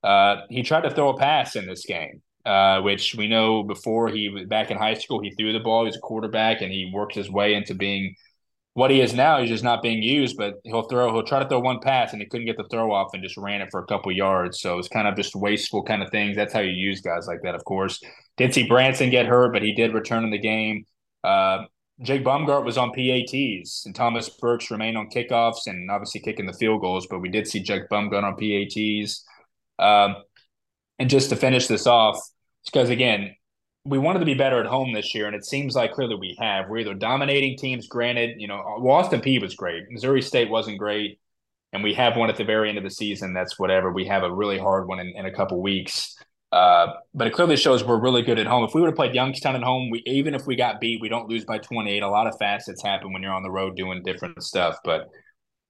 [0.03, 4.09] Uh, he tried to throw a pass in this game, uh, which we know before
[4.09, 5.85] he was back in high school, he threw the ball.
[5.85, 8.15] He's a quarterback, and he worked his way into being
[8.75, 9.41] what he is now.
[9.41, 11.13] He's just not being used, but he'll throw.
[11.13, 13.37] He'll try to throw one pass, and he couldn't get the throw off, and just
[13.37, 14.61] ran it for a couple yards.
[14.61, 16.37] So it's kind of just wasteful kind of things.
[16.37, 18.01] That's how you use guys like that, of course.
[18.37, 20.85] Did see Branson get hurt, but he did return in the game.
[21.23, 21.65] Uh,
[22.03, 26.53] Jake Baumgart was on PATs and Thomas Burks remained on kickoffs and obviously kicking the
[26.53, 29.25] field goals, but we did see Jake Baumgart on PATs.
[29.79, 30.17] Um,
[30.99, 32.19] and just to finish this off,
[32.65, 33.35] because again,
[33.87, 36.37] we wanted to be better at home this year, and it seems like clearly we
[36.41, 36.69] have.
[36.69, 39.85] We're either dominating teams, granted, you know, Austin Peay was great.
[39.91, 41.19] Missouri State wasn't great.
[41.75, 43.35] And we have one at the very end of the season.
[43.35, 43.93] That's whatever.
[43.93, 46.17] We have a really hard one in, in a couple weeks.
[46.53, 48.63] Uh, but it clearly shows we're really good at home.
[48.63, 51.09] If we would have played Youngstown at home, we even if we got beat, we
[51.09, 52.01] don't lose by 28.
[52.01, 54.79] A lot of facets happen when you're on the road doing different stuff.
[54.85, 55.09] But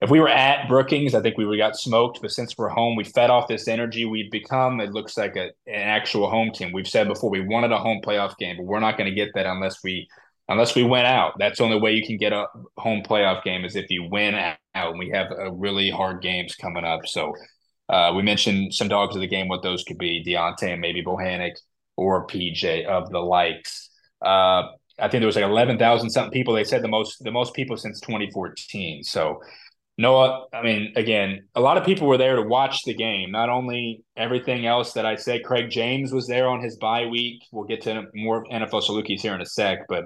[0.01, 2.21] if we were at Brookings, I think we would got smoked.
[2.21, 4.05] But since we're home, we fed off this energy.
[4.05, 6.71] We've become, it looks like a, an actual home team.
[6.73, 9.29] We've said before we wanted a home playoff game, but we're not going to get
[9.35, 10.07] that unless we
[10.47, 11.33] unless we went out.
[11.39, 12.45] That's the only way you can get a
[12.77, 14.57] home playoff game is if you win out.
[14.75, 17.07] And we have a really hard games coming up.
[17.07, 17.33] So
[17.89, 21.03] uh, we mentioned some dogs of the game, what those could be Deontay and maybe
[21.03, 21.53] Bohannic
[21.95, 23.89] or PJ of the likes.
[24.23, 24.63] Uh,
[24.97, 26.53] I think there was like 11,000 something people.
[26.53, 29.03] They said the most, the most people since 2014.
[29.03, 29.41] So
[29.97, 33.31] Noah, I mean, again, a lot of people were there to watch the game.
[33.31, 37.43] Not only everything else that I said, Craig James was there on his bye week.
[37.51, 40.05] We'll get to more NFL Salukis here in a sec, but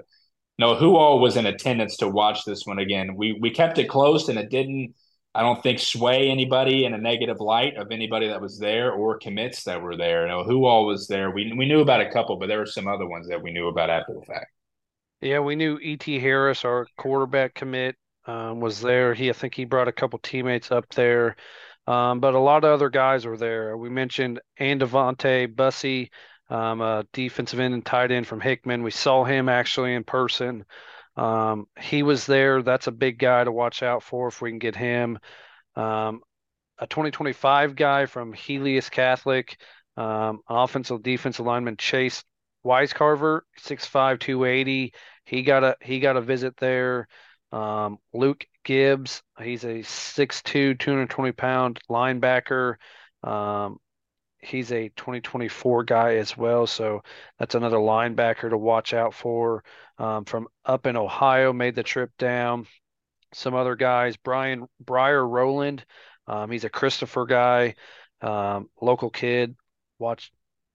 [0.60, 3.15] no, who all was in attendance to watch this one again?
[3.15, 4.93] We we kept it close and it didn't
[5.34, 9.17] I don't think sway anybody in a negative light of anybody that was there or
[9.19, 10.28] commits that were there.
[10.28, 11.32] No, who all was there?
[11.32, 13.67] We we knew about a couple, but there were some other ones that we knew
[13.67, 14.52] about after the fact.
[15.21, 16.19] Yeah, we knew E.T.
[16.19, 17.95] Harris, our quarterback commit,
[18.26, 19.14] um, was there.
[19.14, 21.36] He, I think, he brought a couple teammates up there,
[21.88, 23.78] um, but a lot of other guys were there.
[23.78, 26.12] We mentioned Andavante Bussy,
[26.50, 28.84] um, a defensive end and tight end from Hickman.
[28.84, 30.66] We saw him actually in person.
[31.16, 32.62] Um, he was there.
[32.62, 35.20] That's a big guy to watch out for if we can get him.
[35.76, 36.22] Um,
[36.80, 39.60] a 2025 guy from Helias Catholic,
[39.98, 42.24] um, offensive defensive lineman Chase
[42.66, 44.94] Wisecarver, 6'5", 280.
[45.26, 47.08] He got a he got a visit there.
[47.52, 52.76] Um, Luke Gibbs, he's a 6'2", 220 pound linebacker.
[53.24, 53.80] Um,
[54.40, 56.68] he's a 2024 guy as well.
[56.68, 57.04] So
[57.38, 59.64] that's another linebacker to watch out for
[59.98, 62.68] um, from up in Ohio, made the trip down.
[63.34, 65.86] Some other guys, Brian Briar Rowland,
[66.28, 67.76] um, he's a Christopher guy,
[68.22, 69.56] um, local kid.
[70.00, 70.32] Watched,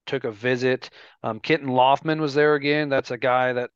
[0.07, 0.91] took a visit.
[1.23, 2.91] Um, Kenton Loftman was there again.
[2.91, 3.71] That's a guy that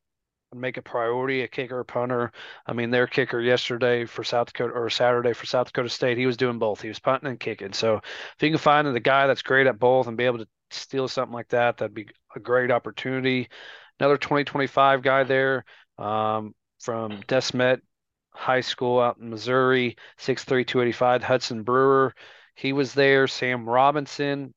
[0.55, 2.33] make a priority, a kicker, a punter.
[2.67, 6.27] I mean, their kicker yesterday for South Dakota or Saturday for South Dakota State, he
[6.27, 6.81] was doing both.
[6.81, 7.73] He was punting and kicking.
[7.73, 10.49] So if you can find the guy that's great at both and be able to
[10.71, 13.49] steal something like that, that'd be a great opportunity.
[14.01, 15.65] Another 2025 guy there
[15.99, 17.81] um, from Desmet
[18.31, 22.15] High School out in Missouri, 6'3", 285, Hudson Brewer.
[22.55, 23.27] He was there.
[23.27, 24.55] Sam Robinson,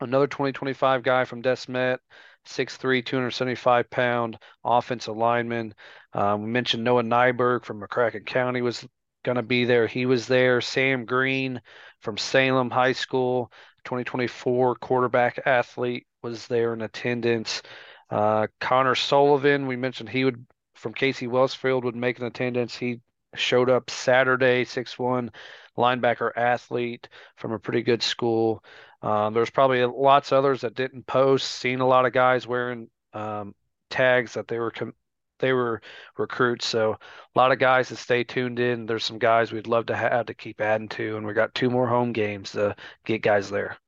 [0.00, 1.98] another 2025 guy from Desmet.
[2.46, 5.74] 6'3", 275 pound offensive lineman.
[6.12, 8.86] Um, we mentioned Noah Nyberg from McCracken County was
[9.24, 9.86] going to be there.
[9.86, 10.60] He was there.
[10.60, 11.60] Sam Green
[12.00, 13.52] from Salem High School,
[13.84, 17.62] 2024 quarterback athlete, was there in attendance.
[18.10, 22.74] Uh, Connor Sullivan, we mentioned he would from Casey-Westfield would make an attendance.
[22.74, 23.00] He
[23.34, 25.30] showed up Saturday, six one
[25.76, 28.64] linebacker athlete from a pretty good school.
[29.02, 31.50] Um, there's probably lots of others that didn't post.
[31.50, 33.54] Seen a lot of guys wearing um,
[33.88, 34.94] tags that they were com-
[35.38, 35.80] they were
[36.18, 36.66] recruits.
[36.66, 38.86] So a lot of guys to stay tuned in.
[38.86, 41.70] There's some guys we'd love to have to keep adding to, and we got two
[41.70, 43.78] more home games to get guys there.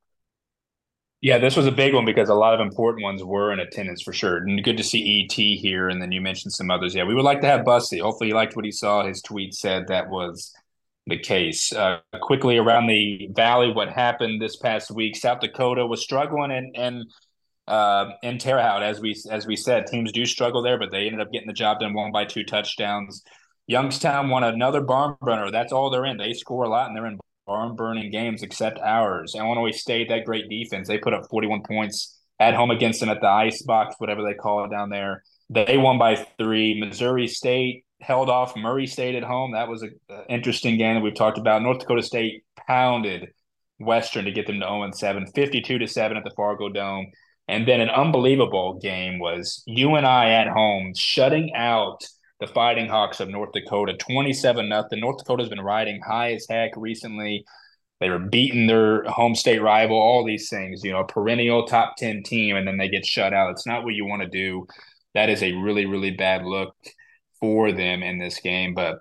[1.21, 4.03] Yeah, this was a big one because a lot of important ones were in attendance
[4.03, 4.39] for sure.
[4.39, 5.89] And good to see ET here.
[5.89, 6.97] And then you mentioned some others.
[6.97, 8.01] Yeah, we would like to have Bussy.
[8.01, 9.07] Hopefully, he liked what he saw.
[9.07, 10.53] His tweet said that was
[11.07, 11.73] the case.
[11.73, 15.17] Uh, quickly around the valley, what happened this past week?
[15.17, 17.05] South Dakota was struggling, and and
[17.67, 21.07] uh, in Terre Haute, as we as we said, teams do struggle there, but they
[21.07, 23.23] ended up getting the job done, won by two touchdowns.
[23.67, 25.51] Youngstown won another barn burner.
[25.51, 26.17] That's all they're in.
[26.17, 29.35] They score a lot, and they're in barn burning games except ours.
[29.37, 33.21] Illinois State, that great defense, they put up 41 points at home against them at
[33.21, 35.23] the ice box, whatever they call it down there.
[35.51, 36.79] They won by three.
[36.81, 39.53] Missouri State held off Murray State at home.
[39.53, 39.95] That was an
[40.29, 41.63] interesting game that we've talked about.
[41.63, 43.29] North Dakota State pounded
[43.79, 47.07] Western to get them to 0 7, 52 to 7 at the Fargo Dome.
[47.49, 52.05] And then an unbelievable game was you and I at home shutting out
[52.41, 55.01] the Fighting Hawks of North Dakota, 27 nothing.
[55.01, 57.45] North Dakota's been riding high as heck recently.
[58.01, 61.95] They were beating their home state rival, all these things, you know, a perennial top
[61.99, 63.53] 10 team, and then they get shut out.
[63.53, 64.67] It's not what you want to do.
[65.15, 66.75] That is a really, really bad look
[67.43, 68.73] for them in this game.
[68.73, 69.01] But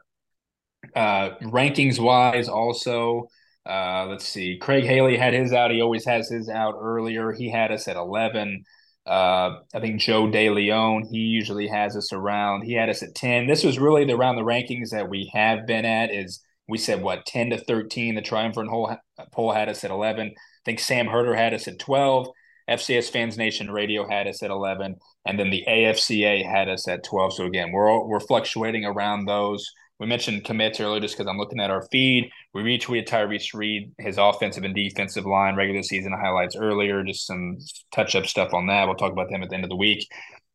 [0.95, 3.27] uh, rankings wise, also,
[3.69, 4.57] uh, let's see.
[4.57, 5.69] Craig Haley had his out.
[5.69, 7.31] He always has his out earlier.
[7.31, 8.63] He had us at 11.
[9.05, 12.63] Uh, I think Joe De Leon, he usually has us around.
[12.63, 13.45] He had us at 10.
[13.45, 17.03] This was really the, around the rankings that we have been at is we said
[17.03, 18.15] what 10 to 13.
[18.15, 18.99] The Triumvirate
[19.31, 20.27] poll had us at 11.
[20.27, 20.33] I
[20.65, 22.29] think Sam Herder had us at 12.
[22.69, 24.95] FCS Fans Nation Radio had us at 11,
[25.25, 27.33] and then the AFCA had us at 12.
[27.33, 29.69] So again, we're all, we're fluctuating around those.
[29.99, 32.31] We mentioned commits earlier just because I'm looking at our feed.
[32.55, 37.59] We retweeted Tyrese Reed, his offensive and defensive line regular season highlights earlier, just some
[37.93, 38.87] touch up stuff on that.
[38.87, 40.07] We'll talk about them at the end of the week.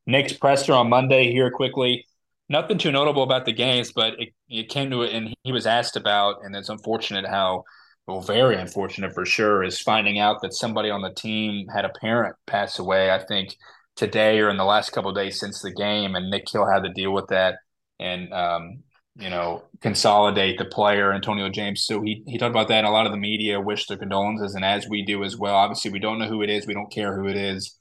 [0.05, 2.05] Nick's presser on Monday here quickly.
[2.49, 5.66] Nothing too notable about the games, but it, it came to it, and he was
[5.66, 7.62] asked about, and it's unfortunate how,
[8.07, 11.92] well, very unfortunate for sure, is finding out that somebody on the team had a
[12.01, 13.11] parent pass away.
[13.11, 13.57] I think
[13.97, 16.92] today or in the last couple days since the game, and Nick Hill had to
[16.92, 17.57] deal with that.
[17.99, 18.83] And um,
[19.19, 21.85] you know, consolidate the player, Antonio James.
[21.85, 22.79] So he, he talked about that.
[22.79, 25.55] And a lot of the media wish their condolences, and as we do as well.
[25.55, 26.66] Obviously, we don't know who it is.
[26.66, 27.79] We don't care who it is,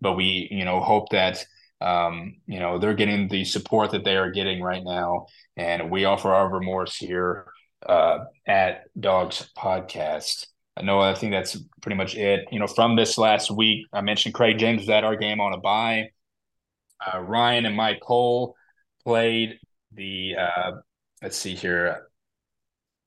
[0.00, 1.44] but we, you know, hope that,
[1.80, 5.26] um, you know, they're getting the support that they are getting right now.
[5.56, 7.46] And we offer our remorse here
[7.86, 10.46] uh, at Dogs Podcast.
[10.76, 12.48] I know I think that's pretty much it.
[12.52, 15.52] You know, from this last week, I mentioned Craig James was at our game on
[15.52, 16.10] a bye.
[17.04, 18.54] Uh, Ryan and Mike Cole
[19.04, 19.58] played
[19.92, 20.72] the uh,
[21.22, 22.08] let's see here.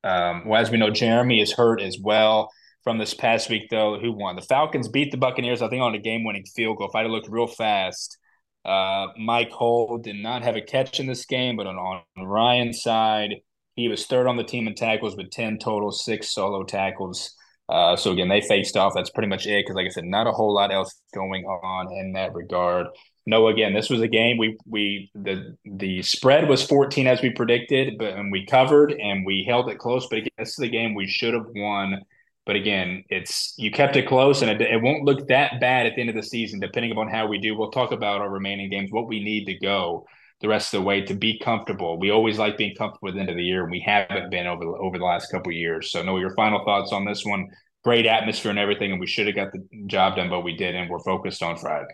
[0.03, 2.49] Um, well, as we know, Jeremy is hurt as well
[2.83, 3.99] from this past week, though.
[3.99, 4.35] Who won?
[4.35, 6.89] The Falcons beat the Buccaneers, I think, on a game winning field goal.
[6.89, 8.17] If I'd have looked real fast,
[8.65, 12.81] uh, Mike Cole did not have a catch in this game, but on, on Ryan's
[12.81, 13.35] side,
[13.75, 17.35] he was third on the team in tackles with 10 total, six solo tackles.
[17.69, 18.93] Uh, so again, they faced off.
[18.93, 21.91] That's pretty much it because, like I said, not a whole lot else going on
[21.93, 22.87] in that regard
[23.25, 27.29] no, again, this was a game we we the the spread was 14 as we
[27.29, 30.07] predicted, but and we covered and we held it close.
[30.09, 32.01] But again, this is the game we should have won.
[32.47, 35.95] But again, it's you kept it close, and it, it won't look that bad at
[35.95, 37.55] the end of the season, depending upon how we do.
[37.55, 40.07] We'll talk about our remaining games, what we need to go
[40.41, 41.99] the rest of the way to be comfortable.
[41.99, 44.47] We always like being comfortable at the end of the year, and we haven't been
[44.47, 45.91] over over the last couple years.
[45.91, 47.47] So, know your final thoughts on this one.
[47.83, 50.75] Great atmosphere and everything, and we should have got the job done, but we did,
[50.75, 51.87] and we're focused on Friday.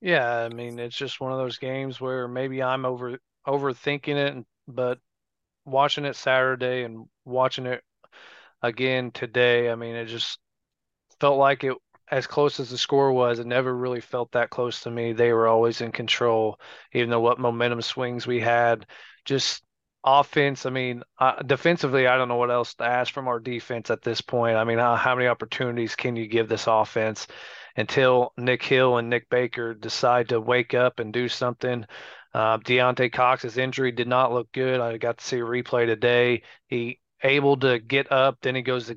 [0.00, 4.46] Yeah, I mean, it's just one of those games where maybe I'm over overthinking it,
[4.66, 4.98] but
[5.64, 7.82] watching it Saturday and watching it
[8.62, 10.38] again today, I mean, it just
[11.20, 11.76] felt like it
[12.10, 15.12] as close as the score was, it never really felt that close to me.
[15.12, 16.60] They were always in control,
[16.92, 18.86] even though what momentum swings we had.
[19.24, 19.62] Just
[20.04, 23.90] offense, I mean, uh, defensively, I don't know what else to ask from our defense
[23.90, 24.56] at this point.
[24.56, 27.26] I mean, how, how many opportunities can you give this offense?
[27.78, 31.86] until Nick Hill and Nick Baker decide to wake up and do something.
[32.34, 34.80] Uh, Deontay Cox's injury did not look good.
[34.80, 36.42] I got to see a replay today.
[36.66, 38.92] He able to get up, then he goes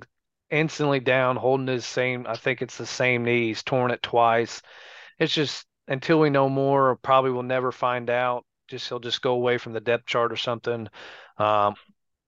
[0.51, 2.25] instantly down, holding his same.
[2.27, 3.47] I think it's the same knee.
[3.47, 4.61] He's torn it twice.
[5.17, 8.45] It's just until we know more, probably we'll never find out.
[8.67, 10.87] Just he'll just go away from the depth chart or something.
[11.37, 11.75] Um,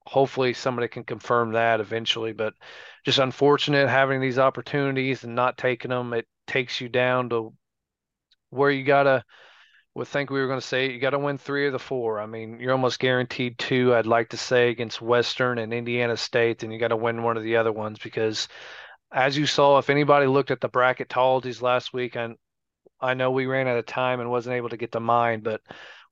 [0.05, 2.53] hopefully somebody can confirm that eventually, but
[3.05, 6.13] just unfortunate having these opportunities and not taking them.
[6.13, 7.53] It takes you down to
[8.49, 9.23] where you gotta
[9.95, 12.19] would think we were going to say you got to win three of the four.
[12.19, 13.93] I mean, you're almost guaranteed two.
[13.93, 17.37] I'd like to say against Western and Indiana State, and you got to win one
[17.37, 18.47] of the other ones because,
[19.11, 22.37] as you saw, if anybody looked at the bracketologies last week, and
[22.99, 25.61] I know we ran out of time and wasn't able to get to mine, but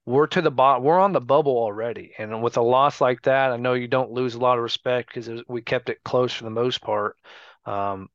[0.06, 0.84] we're to the bottom.
[0.84, 4.12] We're on the bubble already, and with a loss like that, I know you don't
[4.12, 7.18] lose a lot of respect because we kept it close for the most part.
[7.66, 8.10] Um,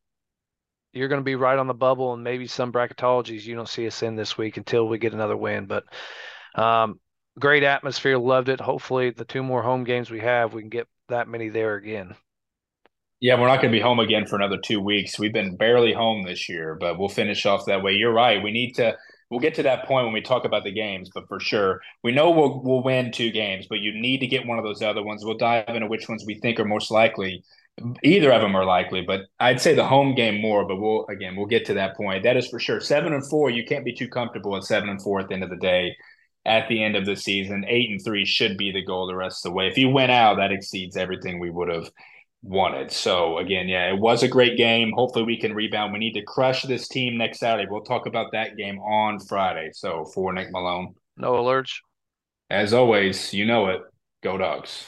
[0.97, 3.87] you're going to be right on the bubble, and maybe some bracketologies you don't see
[3.87, 5.67] us in this week until we get another win.
[5.67, 5.85] But
[6.55, 6.99] um,
[7.39, 8.61] great atmosphere, loved it.
[8.61, 12.15] Hopefully, the two more home games we have, we can get that many there again.
[13.21, 15.19] Yeah, we're not going to be home again for another two weeks.
[15.19, 17.93] We've been barely home this year, but we'll finish off that way.
[17.93, 18.43] You're right.
[18.43, 18.97] We need to.
[19.31, 22.13] We'll get to that point when we talk about the games, but for sure, we
[22.13, 25.03] know we'll we'll win two games, but you need to get one of those other
[25.03, 25.25] ones.
[25.25, 27.43] We'll dive into which ones we think are most likely
[28.03, 30.67] Either of them are likely, but I'd say the home game more.
[30.67, 32.25] But we'll again, we'll get to that point.
[32.25, 32.81] That is for sure.
[32.81, 35.45] Seven and four, you can't be too comfortable at seven and four at the end
[35.45, 35.95] of the day.
[36.47, 39.45] At the end of the season, eight and three should be the goal the rest
[39.45, 39.67] of the way.
[39.67, 41.91] If you win out, that exceeds everything we would have
[42.43, 42.93] wanted.
[42.93, 44.93] So again, yeah, it was a great game.
[44.95, 45.93] Hopefully we can rebound.
[45.93, 47.69] We need to crush this team next Saturday.
[47.69, 49.71] We'll talk about that game on Friday.
[49.73, 50.95] So for Nick Malone.
[51.17, 51.73] No alerts.
[52.49, 53.81] As always, you know it.
[54.23, 54.87] Go dogs.